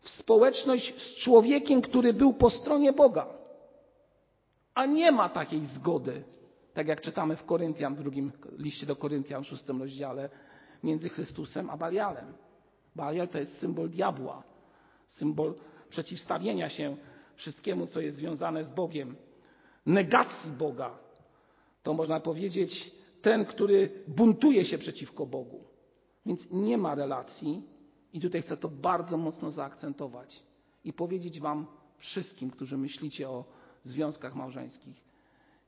w 0.00 0.08
społeczność 0.08 1.02
z 1.02 1.16
człowiekiem, 1.16 1.82
który 1.82 2.12
był 2.12 2.32
po 2.32 2.50
stronie 2.50 2.92
Boga. 2.92 3.26
A 4.74 4.86
nie 4.86 5.12
ma 5.12 5.28
takiej 5.28 5.64
zgody, 5.64 6.22
tak 6.74 6.88
jak 6.88 7.00
czytamy 7.00 7.36
w 7.36 7.44
Koryntian, 7.44 7.94
w 7.94 7.98
drugim 7.98 8.32
liście 8.58 8.86
do 8.86 8.96
Koryntian, 8.96 9.44
w 9.44 9.46
szóstym 9.46 9.82
rozdziale, 9.82 10.28
między 10.82 11.08
Chrystusem 11.08 11.70
a 11.70 11.76
Balialem. 11.76 12.32
Balial 12.96 13.28
to 13.28 13.38
jest 13.38 13.58
symbol 13.58 13.90
diabła, 13.90 14.42
symbol 15.06 15.54
przeciwstawienia 15.90 16.68
się 16.68 16.96
wszystkiemu, 17.36 17.86
co 17.86 18.00
jest 18.00 18.16
związane 18.16 18.64
z 18.64 18.70
Bogiem, 18.70 19.16
negacji 19.86 20.50
Boga. 20.50 20.98
To 21.82 21.94
można 21.94 22.20
powiedzieć 22.20 22.97
ten, 23.22 23.44
który 23.44 24.04
buntuje 24.08 24.64
się 24.64 24.78
przeciwko 24.78 25.26
Bogu. 25.26 25.64
Więc 26.26 26.48
nie 26.50 26.78
ma 26.78 26.94
relacji, 26.94 27.62
i 28.12 28.20
tutaj 28.20 28.42
chcę 28.42 28.56
to 28.56 28.68
bardzo 28.68 29.16
mocno 29.16 29.50
zaakcentować 29.50 30.42
i 30.84 30.92
powiedzieć 30.92 31.40
Wam 31.40 31.66
wszystkim, 31.96 32.50
którzy 32.50 32.76
myślicie 32.76 33.28
o 33.28 33.44
związkach 33.82 34.34
małżeńskich, 34.34 35.04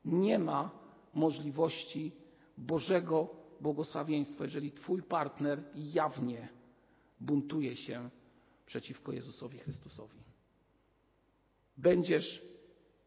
nie 0.04 0.38
ma 0.38 0.70
możliwości 1.14 2.12
Bożego 2.58 3.28
błogosławieństwa, 3.60 4.44
jeżeli 4.44 4.72
Twój 4.72 5.02
partner 5.02 5.62
jawnie 5.74 6.48
buntuje 7.20 7.76
się 7.76 8.10
przeciwko 8.66 9.12
Jezusowi 9.12 9.58
Chrystusowi. 9.58 10.18
Będziesz, 11.76 12.42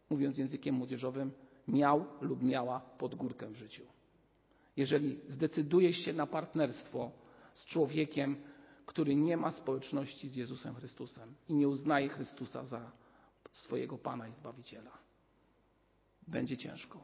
mówiąc 0.09 0.37
językiem 0.37 0.75
młodzieżowym, 0.75 1.31
miał 1.67 2.05
lub 2.21 2.43
miała 2.43 2.79
podgórkę 2.79 3.49
w 3.49 3.55
życiu. 3.55 3.92
Jeżeli 4.77 5.19
zdecydujesz 5.29 5.97
się 5.97 6.13
na 6.13 6.27
partnerstwo 6.27 7.11
z 7.53 7.65
człowiekiem, 7.65 8.35
który 8.85 9.15
nie 9.15 9.37
ma 9.37 9.51
społeczności 9.51 10.29
z 10.29 10.35
Jezusem 10.35 10.75
Chrystusem 10.75 11.35
i 11.49 11.53
nie 11.53 11.67
uznaje 11.67 12.09
Chrystusa 12.09 12.65
za 12.65 12.91
swojego 13.51 13.97
Pana 13.97 14.27
i 14.27 14.33
Zbawiciela, 14.33 14.97
będzie 16.27 16.57
ciężko. 16.57 17.03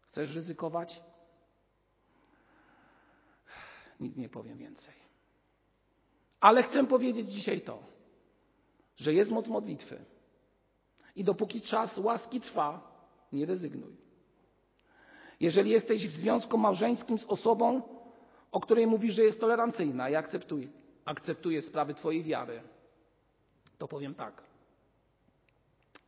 Chcesz 0.00 0.34
ryzykować? 0.34 1.02
Nic 4.00 4.16
nie 4.16 4.28
powiem 4.28 4.58
więcej. 4.58 4.94
Ale 6.40 6.62
chcę 6.62 6.86
powiedzieć 6.86 7.26
dzisiaj 7.26 7.60
to, 7.60 7.82
że 8.96 9.12
jest 9.14 9.30
moc 9.30 9.46
modlitwy. 9.46 10.04
I 11.16 11.24
dopóki 11.24 11.60
czas 11.60 11.98
łaski 11.98 12.40
trwa, 12.40 12.90
nie 13.32 13.46
rezygnuj. 13.46 13.96
Jeżeli 15.40 15.70
jesteś 15.70 16.08
w 16.08 16.12
związku 16.12 16.58
małżeńskim 16.58 17.18
z 17.18 17.24
osobą, 17.24 17.82
o 18.52 18.60
której 18.60 18.86
mówisz, 18.86 19.14
że 19.14 19.22
jest 19.22 19.40
tolerancyjna 19.40 20.10
i 20.10 20.14
akceptuje, 20.14 20.68
akceptuje 21.04 21.62
sprawy 21.62 21.94
Twojej 21.94 22.22
wiary, 22.22 22.62
to 23.78 23.88
powiem 23.88 24.14
tak. 24.14 24.42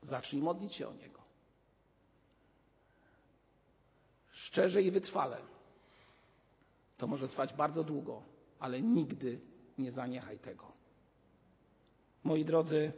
Zacznij 0.02 0.42
modlić 0.42 0.74
się 0.74 0.88
o 0.88 0.92
niego. 0.92 1.20
Szczerze 4.30 4.82
i 4.82 4.90
wytrwale. 4.90 5.36
To 6.96 7.06
może 7.06 7.28
trwać 7.28 7.54
bardzo 7.54 7.84
długo, 7.84 8.22
ale 8.58 8.82
nigdy 8.82 9.40
nie 9.78 9.92
zaniechaj 9.92 10.38
tego. 10.38 10.72
Moi 12.24 12.44
drodzy, 12.44 12.92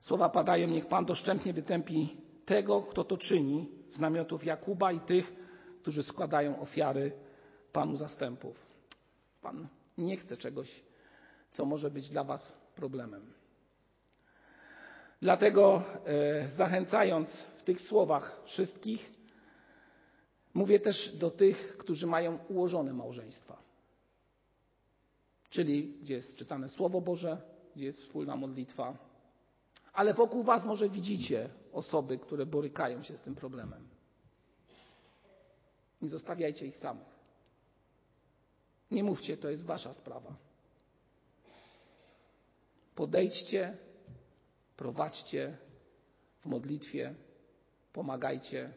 słowa 0.00 0.28
padają, 0.28 0.68
niech 0.68 0.86
Pan 0.86 1.04
doszczętnie 1.04 1.52
wytępi 1.52 2.16
tego, 2.44 2.82
kto 2.82 3.04
to 3.04 3.16
czyni, 3.16 3.81
z 3.92 3.98
namiotów 3.98 4.44
Jakuba 4.44 4.92
i 4.92 5.00
tych, 5.00 5.32
którzy 5.82 6.02
składają 6.02 6.60
ofiary 6.60 7.12
Panu 7.72 7.96
zastępów. 7.96 8.66
Pan 9.42 9.68
nie 9.98 10.16
chce 10.16 10.36
czegoś, 10.36 10.84
co 11.50 11.64
może 11.64 11.90
być 11.90 12.10
dla 12.10 12.24
Was 12.24 12.58
problemem. 12.74 13.32
Dlatego 15.22 15.82
e, 16.06 16.48
zachęcając 16.48 17.30
w 17.58 17.62
tych 17.62 17.80
słowach 17.80 18.40
wszystkich, 18.44 19.12
mówię 20.54 20.80
też 20.80 21.16
do 21.16 21.30
tych, 21.30 21.76
którzy 21.76 22.06
mają 22.06 22.38
ułożone 22.48 22.92
małżeństwa. 22.92 23.62
Czyli 25.50 25.98
gdzie 26.02 26.14
jest 26.14 26.36
czytane 26.36 26.68
Słowo 26.68 27.00
Boże, 27.00 27.36
gdzie 27.76 27.84
jest 27.84 28.00
wspólna 28.00 28.36
modlitwa, 28.36 28.96
ale 29.92 30.14
wokół 30.14 30.42
Was 30.42 30.64
może 30.64 30.88
widzicie 30.88 31.48
osoby, 31.72 32.18
które 32.18 32.46
borykają 32.46 33.02
się 33.02 33.16
z 33.16 33.22
tym 33.22 33.34
problemem. 33.34 33.88
Nie 36.02 36.08
zostawiajcie 36.08 36.66
ich 36.66 36.76
samych. 36.76 37.12
Nie 38.90 39.04
mówcie, 39.04 39.36
to 39.36 39.50
jest 39.50 39.64
Wasza 39.64 39.92
sprawa. 39.92 40.36
Podejdźcie, 42.94 43.76
prowadźcie 44.76 45.58
w 46.40 46.46
modlitwie, 46.46 47.14
pomagajcie 47.92 48.74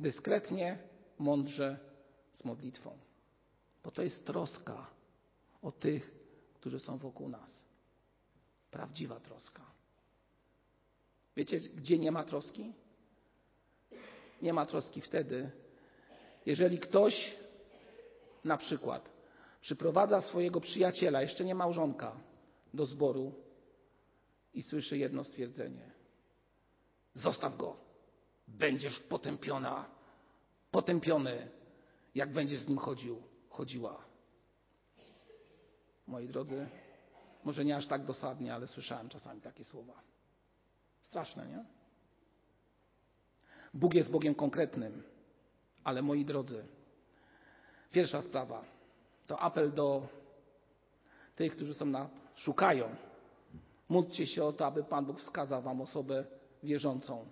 dyskretnie, 0.00 0.78
mądrze 1.18 1.78
z 2.32 2.44
modlitwą. 2.44 2.98
Bo 3.84 3.90
to 3.90 4.02
jest 4.02 4.26
troska 4.26 4.86
o 5.62 5.72
tych, 5.72 6.14
którzy 6.54 6.80
są 6.80 6.98
wokół 6.98 7.28
nas. 7.28 7.68
Prawdziwa 8.70 9.20
troska. 9.20 9.77
Wiecie, 11.38 11.60
gdzie 11.60 11.98
nie 11.98 12.12
ma 12.12 12.24
troski? 12.24 12.72
Nie 14.42 14.52
ma 14.52 14.66
troski 14.66 15.00
wtedy, 15.00 15.50
jeżeli 16.46 16.78
ktoś 16.78 17.36
na 18.44 18.56
przykład 18.56 19.10
przyprowadza 19.60 20.20
swojego 20.20 20.60
przyjaciela, 20.60 21.22
jeszcze 21.22 21.44
nie 21.44 21.54
małżonka, 21.54 22.16
do 22.74 22.84
zboru 22.84 23.32
i 24.54 24.62
słyszy 24.62 24.98
jedno 24.98 25.24
stwierdzenie: 25.24 25.90
Zostaw 27.14 27.56
go, 27.56 27.76
będziesz 28.48 29.00
potępiona, 29.00 29.90
potępiony, 30.70 31.50
jak 32.14 32.32
będziesz 32.32 32.60
z 32.60 32.68
nim 32.68 32.78
chodził, 32.78 33.22
chodziła. 33.48 34.04
Moi 36.06 36.28
drodzy, 36.28 36.68
może 37.44 37.64
nie 37.64 37.76
aż 37.76 37.86
tak 37.86 38.04
dosadnie, 38.04 38.54
ale 38.54 38.66
słyszałem 38.66 39.08
czasami 39.08 39.40
takie 39.40 39.64
słowa. 39.64 40.08
Straszne, 41.08 41.46
nie? 41.46 41.64
Bóg 43.74 43.94
jest 43.94 44.10
Bogiem 44.10 44.34
konkretnym, 44.34 45.02
ale 45.84 46.02
moi 46.02 46.24
drodzy, 46.24 46.64
pierwsza 47.92 48.22
sprawa 48.22 48.64
to 49.26 49.40
apel 49.40 49.72
do 49.72 50.08
tych, 51.36 51.56
którzy 51.56 51.74
są 51.74 51.86
na, 51.86 52.08
szukają. 52.34 52.96
Módlcie 53.88 54.26
się 54.26 54.44
o 54.44 54.52
to, 54.52 54.66
aby 54.66 54.84
Pan 54.84 55.06
Bóg 55.06 55.20
wskazał 55.20 55.62
Wam 55.62 55.80
osobę 55.80 56.24
wierzącą, 56.62 57.26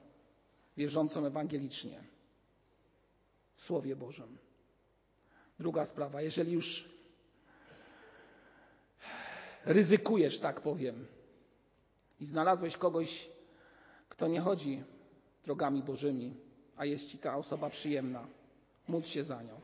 wierzącą 0.77 1.27
ewangelicznie 1.27 2.05
w 3.57 3.63
Słowie 3.63 3.97
Bożym. 3.97 4.39
Druga 5.59 5.87
sprawa, 5.87 6.23
jeżeli 6.23 6.53
już 6.53 6.89
ryzykujesz, 9.65 10.41
tak 10.41 10.61
powiem, 10.61 11.07
i 12.21 12.27
znalazłeś 12.27 12.77
kogoś, 12.77 13.36
kto 14.09 14.29
nie 14.29 14.41
chodzi 14.41 14.85
drogami 15.45 15.83
Bożymi, 15.83 16.35
a 16.77 16.85
jest 16.85 17.09
ci 17.09 17.19
ta 17.19 17.37
osoba 17.37 17.71
przyjemna, 17.71 18.27
módl 18.89 19.07
się 19.07 19.25
za 19.25 19.43
nią. 19.43 19.61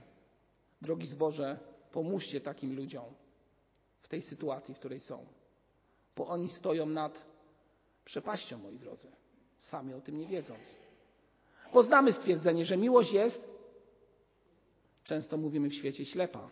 Drogi 0.82 1.06
zboże, 1.06 1.58
pomóżcie 1.92 2.40
takim 2.40 2.76
ludziom 2.76 3.04
w 4.00 4.08
tej 4.08 4.22
sytuacji, 4.22 4.74
w 4.74 4.78
której 4.78 5.00
są, 5.00 5.26
bo 6.16 6.26
oni 6.26 6.48
stoją 6.48 6.86
nad 6.86 7.24
przepaścią, 8.04 8.58
moi 8.58 8.78
drodzy, 8.78 9.08
sami 9.58 9.94
o 9.94 10.00
tym 10.00 10.18
nie 10.18 10.26
wiedząc. 10.26 10.76
Poznamy 11.72 12.12
stwierdzenie, 12.12 12.64
że 12.64 12.76
miłość 12.76 13.12
jest, 13.12 13.50
często 15.04 15.36
mówimy 15.36 15.68
w 15.68 15.74
świecie, 15.74 16.04
ślepa. 16.04 16.50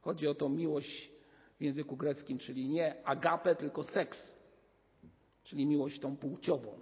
Chodzi 0.00 0.28
o 0.28 0.34
tą 0.34 0.48
miłość 0.48 1.10
w 1.60 1.62
języku 1.62 1.96
greckim, 1.96 2.38
czyli 2.38 2.68
nie 2.68 3.06
agape, 3.06 3.56
tylko 3.56 3.82
seks, 3.82 4.33
czyli 5.44 5.66
miłość 5.66 6.00
tą 6.00 6.16
płciową. 6.16 6.78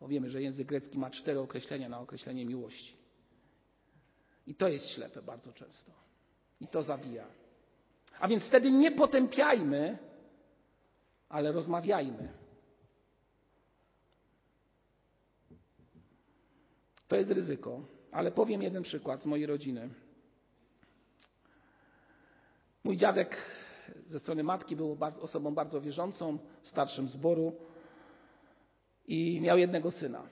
Bo 0.00 0.08
wiemy, 0.08 0.30
że 0.30 0.42
język 0.42 0.68
grecki 0.68 0.98
ma 0.98 1.10
cztery 1.10 1.40
określenia 1.40 1.88
na 1.88 2.00
określenie 2.00 2.46
miłości. 2.46 2.96
I 4.46 4.54
to 4.54 4.68
jest 4.68 4.88
ślepe 4.88 5.22
bardzo 5.22 5.52
często. 5.52 5.92
I 6.60 6.68
to 6.68 6.82
zabija. 6.82 7.26
A 8.20 8.28
więc 8.28 8.44
wtedy 8.44 8.70
nie 8.70 8.92
potępiajmy, 8.92 9.98
ale 11.28 11.52
rozmawiajmy. 11.52 12.32
To 17.08 17.16
jest 17.16 17.30
ryzyko, 17.30 17.84
ale 18.12 18.32
powiem 18.32 18.62
jeden 18.62 18.82
przykład 18.82 19.22
z 19.22 19.26
mojej 19.26 19.46
rodziny. 19.46 19.90
Mój 22.84 22.96
dziadek 22.96 23.36
ze 24.06 24.18
strony 24.20 24.42
matki 24.42 24.76
był 24.76 24.98
osobą 25.20 25.54
bardzo 25.54 25.80
wierzącą, 25.80 26.38
starszym 26.62 27.08
zboru. 27.08 27.52
I 29.06 29.40
miał 29.40 29.58
jednego 29.58 29.90
syna. 29.90 30.28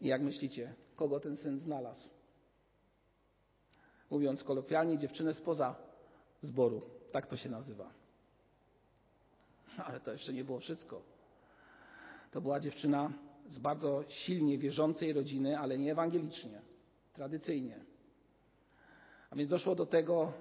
I 0.00 0.08
jak 0.08 0.22
myślicie, 0.22 0.74
kogo 0.96 1.20
ten 1.20 1.36
syn 1.36 1.58
znalazł? 1.58 2.08
Mówiąc 4.10 4.44
kolokwialnie, 4.44 4.98
dziewczynę 4.98 5.34
spoza 5.34 5.76
zboru. 6.42 6.82
Tak 7.12 7.26
to 7.26 7.36
się 7.36 7.48
nazywa. 7.48 7.90
Ale 9.84 10.00
to 10.00 10.12
jeszcze 10.12 10.32
nie 10.32 10.44
było 10.44 10.60
wszystko. 10.60 11.02
To 12.30 12.40
była 12.40 12.60
dziewczyna 12.60 13.12
z 13.48 13.58
bardzo 13.58 14.04
silnie 14.08 14.58
wierzącej 14.58 15.12
rodziny, 15.12 15.58
ale 15.58 15.78
nie 15.78 15.92
ewangelicznie, 15.92 16.60
tradycyjnie. 17.12 17.84
A 19.30 19.36
więc 19.36 19.50
doszło 19.50 19.74
do 19.74 19.86
tego, 19.86 20.32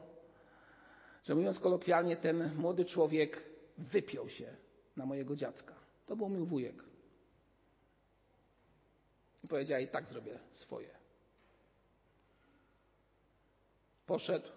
że 1.27 1.35
mówiąc 1.35 1.59
kolokwialnie, 1.59 2.17
ten 2.17 2.55
młody 2.55 2.85
człowiek 2.85 3.43
wypiął 3.77 4.29
się 4.29 4.55
na 4.95 5.05
mojego 5.05 5.35
dziadka. 5.35 5.75
To 6.05 6.15
był 6.15 6.29
mój 6.29 6.45
wujek. 6.45 6.83
I 9.43 9.47
powiedział, 9.47 9.81
i 9.81 9.87
tak 9.87 10.07
zrobię 10.07 10.39
swoje. 10.49 10.89
Poszedł, 14.05 14.47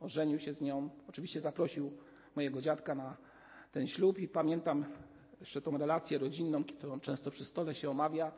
ożenił 0.00 0.38
się 0.38 0.52
z 0.52 0.60
nią. 0.60 0.90
Oczywiście 1.08 1.40
zaprosił 1.40 1.92
mojego 2.36 2.62
dziadka 2.62 2.94
na 2.94 3.16
ten 3.72 3.86
ślub 3.86 4.18
i 4.18 4.28
pamiętam 4.28 4.84
jeszcze 5.40 5.62
tą 5.62 5.78
relację 5.78 6.18
rodzinną, 6.18 6.64
którą 6.64 7.00
często 7.00 7.30
przy 7.30 7.44
stole 7.44 7.74
się 7.74 7.90
omawia. 7.90 8.32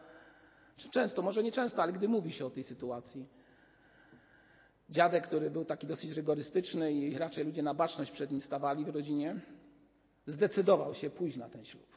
Czy 0.76 0.90
często, 0.90 1.22
może 1.22 1.42
nie 1.42 1.52
często, 1.52 1.82
ale 1.82 1.92
gdy 1.92 2.08
mówi 2.08 2.32
się 2.32 2.46
o 2.46 2.50
tej 2.50 2.64
sytuacji. 2.64 3.28
Dziadek, 4.88 5.26
który 5.26 5.50
był 5.50 5.64
taki 5.64 5.86
dosyć 5.86 6.10
rygorystyczny 6.10 6.92
i 6.92 7.18
raczej 7.18 7.44
ludzie 7.44 7.62
na 7.62 7.74
baczność 7.74 8.10
przed 8.10 8.30
nim 8.30 8.40
stawali 8.40 8.84
w 8.84 8.88
rodzinie, 8.88 9.40
zdecydował 10.26 10.94
się 10.94 11.10
pójść 11.10 11.36
na 11.36 11.48
ten 11.48 11.64
ślub. 11.64 11.96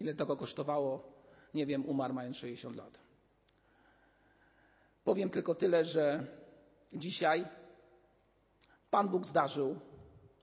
Ile 0.00 0.14
to 0.14 0.26
go 0.26 0.36
kosztowało, 0.36 1.12
nie 1.54 1.66
wiem, 1.66 1.86
umarł 1.86 2.14
mając 2.14 2.36
60 2.36 2.76
lat. 2.76 3.00
Powiem 5.04 5.30
tylko 5.30 5.54
tyle, 5.54 5.84
że 5.84 6.26
dzisiaj 6.92 7.48
Pan 8.90 9.08
Bóg 9.08 9.26
zdarzył, 9.26 9.80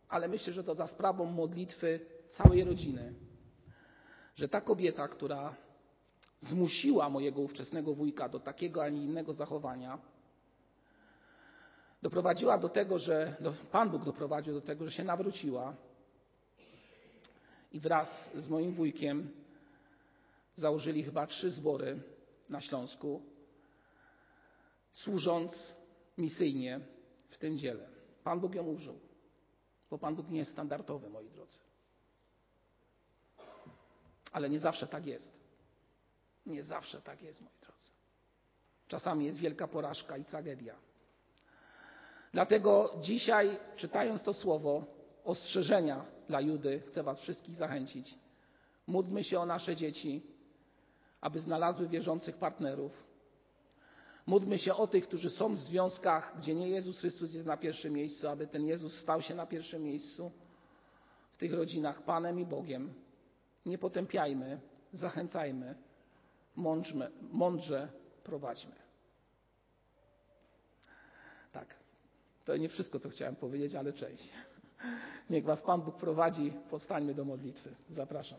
ale 0.10 0.27
myślę, 0.27 0.53
że 0.53 0.63
to 0.63 0.75
za 0.75 0.88
sprawą 0.88 1.25
modlitwy 1.25 1.99
całej 2.30 2.63
rodziny, 2.63 3.13
że 4.36 4.49
ta 4.49 4.62
kobieta, 4.62 5.08
która 5.08 5.56
zmusiła 6.39 7.10
mojego 7.10 7.41
ówczesnego 7.41 7.93
wujka 7.93 8.30
do 8.30 8.39
takiego, 8.39 8.84
a 8.84 8.89
nie 8.89 9.04
innego 9.04 9.34
zachowania, 9.34 10.00
doprowadziła 12.02 12.58
do 12.58 12.69
tego, 12.69 13.00
że 13.00 13.36
do, 13.39 13.54
Pan 13.71 13.89
Bóg 13.89 14.04
doprowadził 14.04 14.54
do 14.54 14.62
tego, 14.62 14.86
że 14.86 14.91
się 14.91 15.04
nawróciła 15.04 15.76
i 17.71 17.80
wraz 17.80 18.32
z 18.36 18.50
moim 18.50 18.73
wujkiem 18.73 19.30
założyli 20.56 21.04
chyba 21.04 21.28
trzy 21.28 21.50
zbory 21.50 22.02
na 22.50 22.62
Śląsku, 22.62 23.21
służąc 24.91 25.76
misyjnie 26.17 26.80
w 27.30 27.38
tym 27.38 27.58
dziele. 27.58 27.89
Pan 28.23 28.39
Bóg 28.39 28.56
ją 28.56 28.63
użył, 28.63 29.00
bo 29.89 29.97
Pan 29.97 30.15
Bóg 30.15 30.30
nie 30.30 30.39
jest 30.39 30.52
standardowy, 30.52 31.10
moi 31.10 31.30
drodzy. 31.30 31.60
Ale 34.32 34.50
nie 34.50 34.60
zawsze 34.60 34.88
tak 34.88 35.06
jest. 35.06 35.37
Nie 36.48 36.64
zawsze 36.64 37.02
tak 37.02 37.22
jest, 37.22 37.42
moi 37.42 37.54
drodzy. 37.62 37.92
Czasami 38.88 39.26
jest 39.26 39.40
wielka 39.40 39.68
porażka 39.68 40.18
i 40.18 40.26
tragedia. 40.26 40.76
Dlatego 42.34 42.96
dzisiaj, 43.02 43.60
czytając 43.76 44.24
to 44.24 44.34
słowo 44.34 44.86
ostrzeżenia 45.24 46.06
dla 46.28 46.42
Judy, 46.42 46.84
chcę 46.88 47.04
Was 47.04 47.20
wszystkich 47.20 47.56
zachęcić. 47.56 48.16
Módlmy 48.88 49.24
się 49.24 49.40
o 49.40 49.46
nasze 49.46 49.76
dzieci, 49.76 50.22
aby 51.22 51.40
znalazły 51.40 51.88
wierzących 51.88 52.38
partnerów. 52.38 53.08
Módlmy 54.26 54.58
się 54.58 54.76
o 54.76 54.88
tych, 54.88 55.08
którzy 55.08 55.30
są 55.30 55.56
w 55.56 55.60
związkach, 55.60 56.34
gdzie 56.38 56.56
nie 56.56 56.70
Jezus 56.70 57.00
Chrystus 57.00 57.34
jest 57.34 57.48
na 57.48 57.58
pierwszym 57.58 57.94
miejscu, 57.94 58.28
aby 58.28 58.48
ten 58.48 58.66
Jezus 58.66 59.00
stał 59.00 59.22
się 59.22 59.36
na 59.36 59.46
pierwszym 59.46 59.84
miejscu 59.84 60.32
w 61.32 61.38
tych 61.38 61.54
rodzinach 61.54 62.04
Panem 62.04 62.40
i 62.40 62.46
Bogiem. 62.46 62.94
Nie 63.66 63.78
potępiajmy, 63.78 64.60
zachęcajmy, 64.94 65.76
mądrzmy, 66.58 67.12
mądrze 67.32 67.88
prowadźmy. 68.24 68.76
Tak, 71.52 71.76
to 72.46 72.58
nie 72.58 72.70
wszystko, 72.70 73.00
co 73.00 73.10
chciałem 73.10 73.36
powiedzieć, 73.36 73.76
ale 73.76 73.93
część. 73.93 74.34
Niech 75.30 75.43
Was 75.46 75.62
Pan 75.62 75.82
Bóg 75.82 75.98
prowadzi. 75.98 76.54
Powstańmy 76.70 77.13
do 77.13 77.26
modlitwy. 77.26 77.76
Zapraszam. 77.89 78.36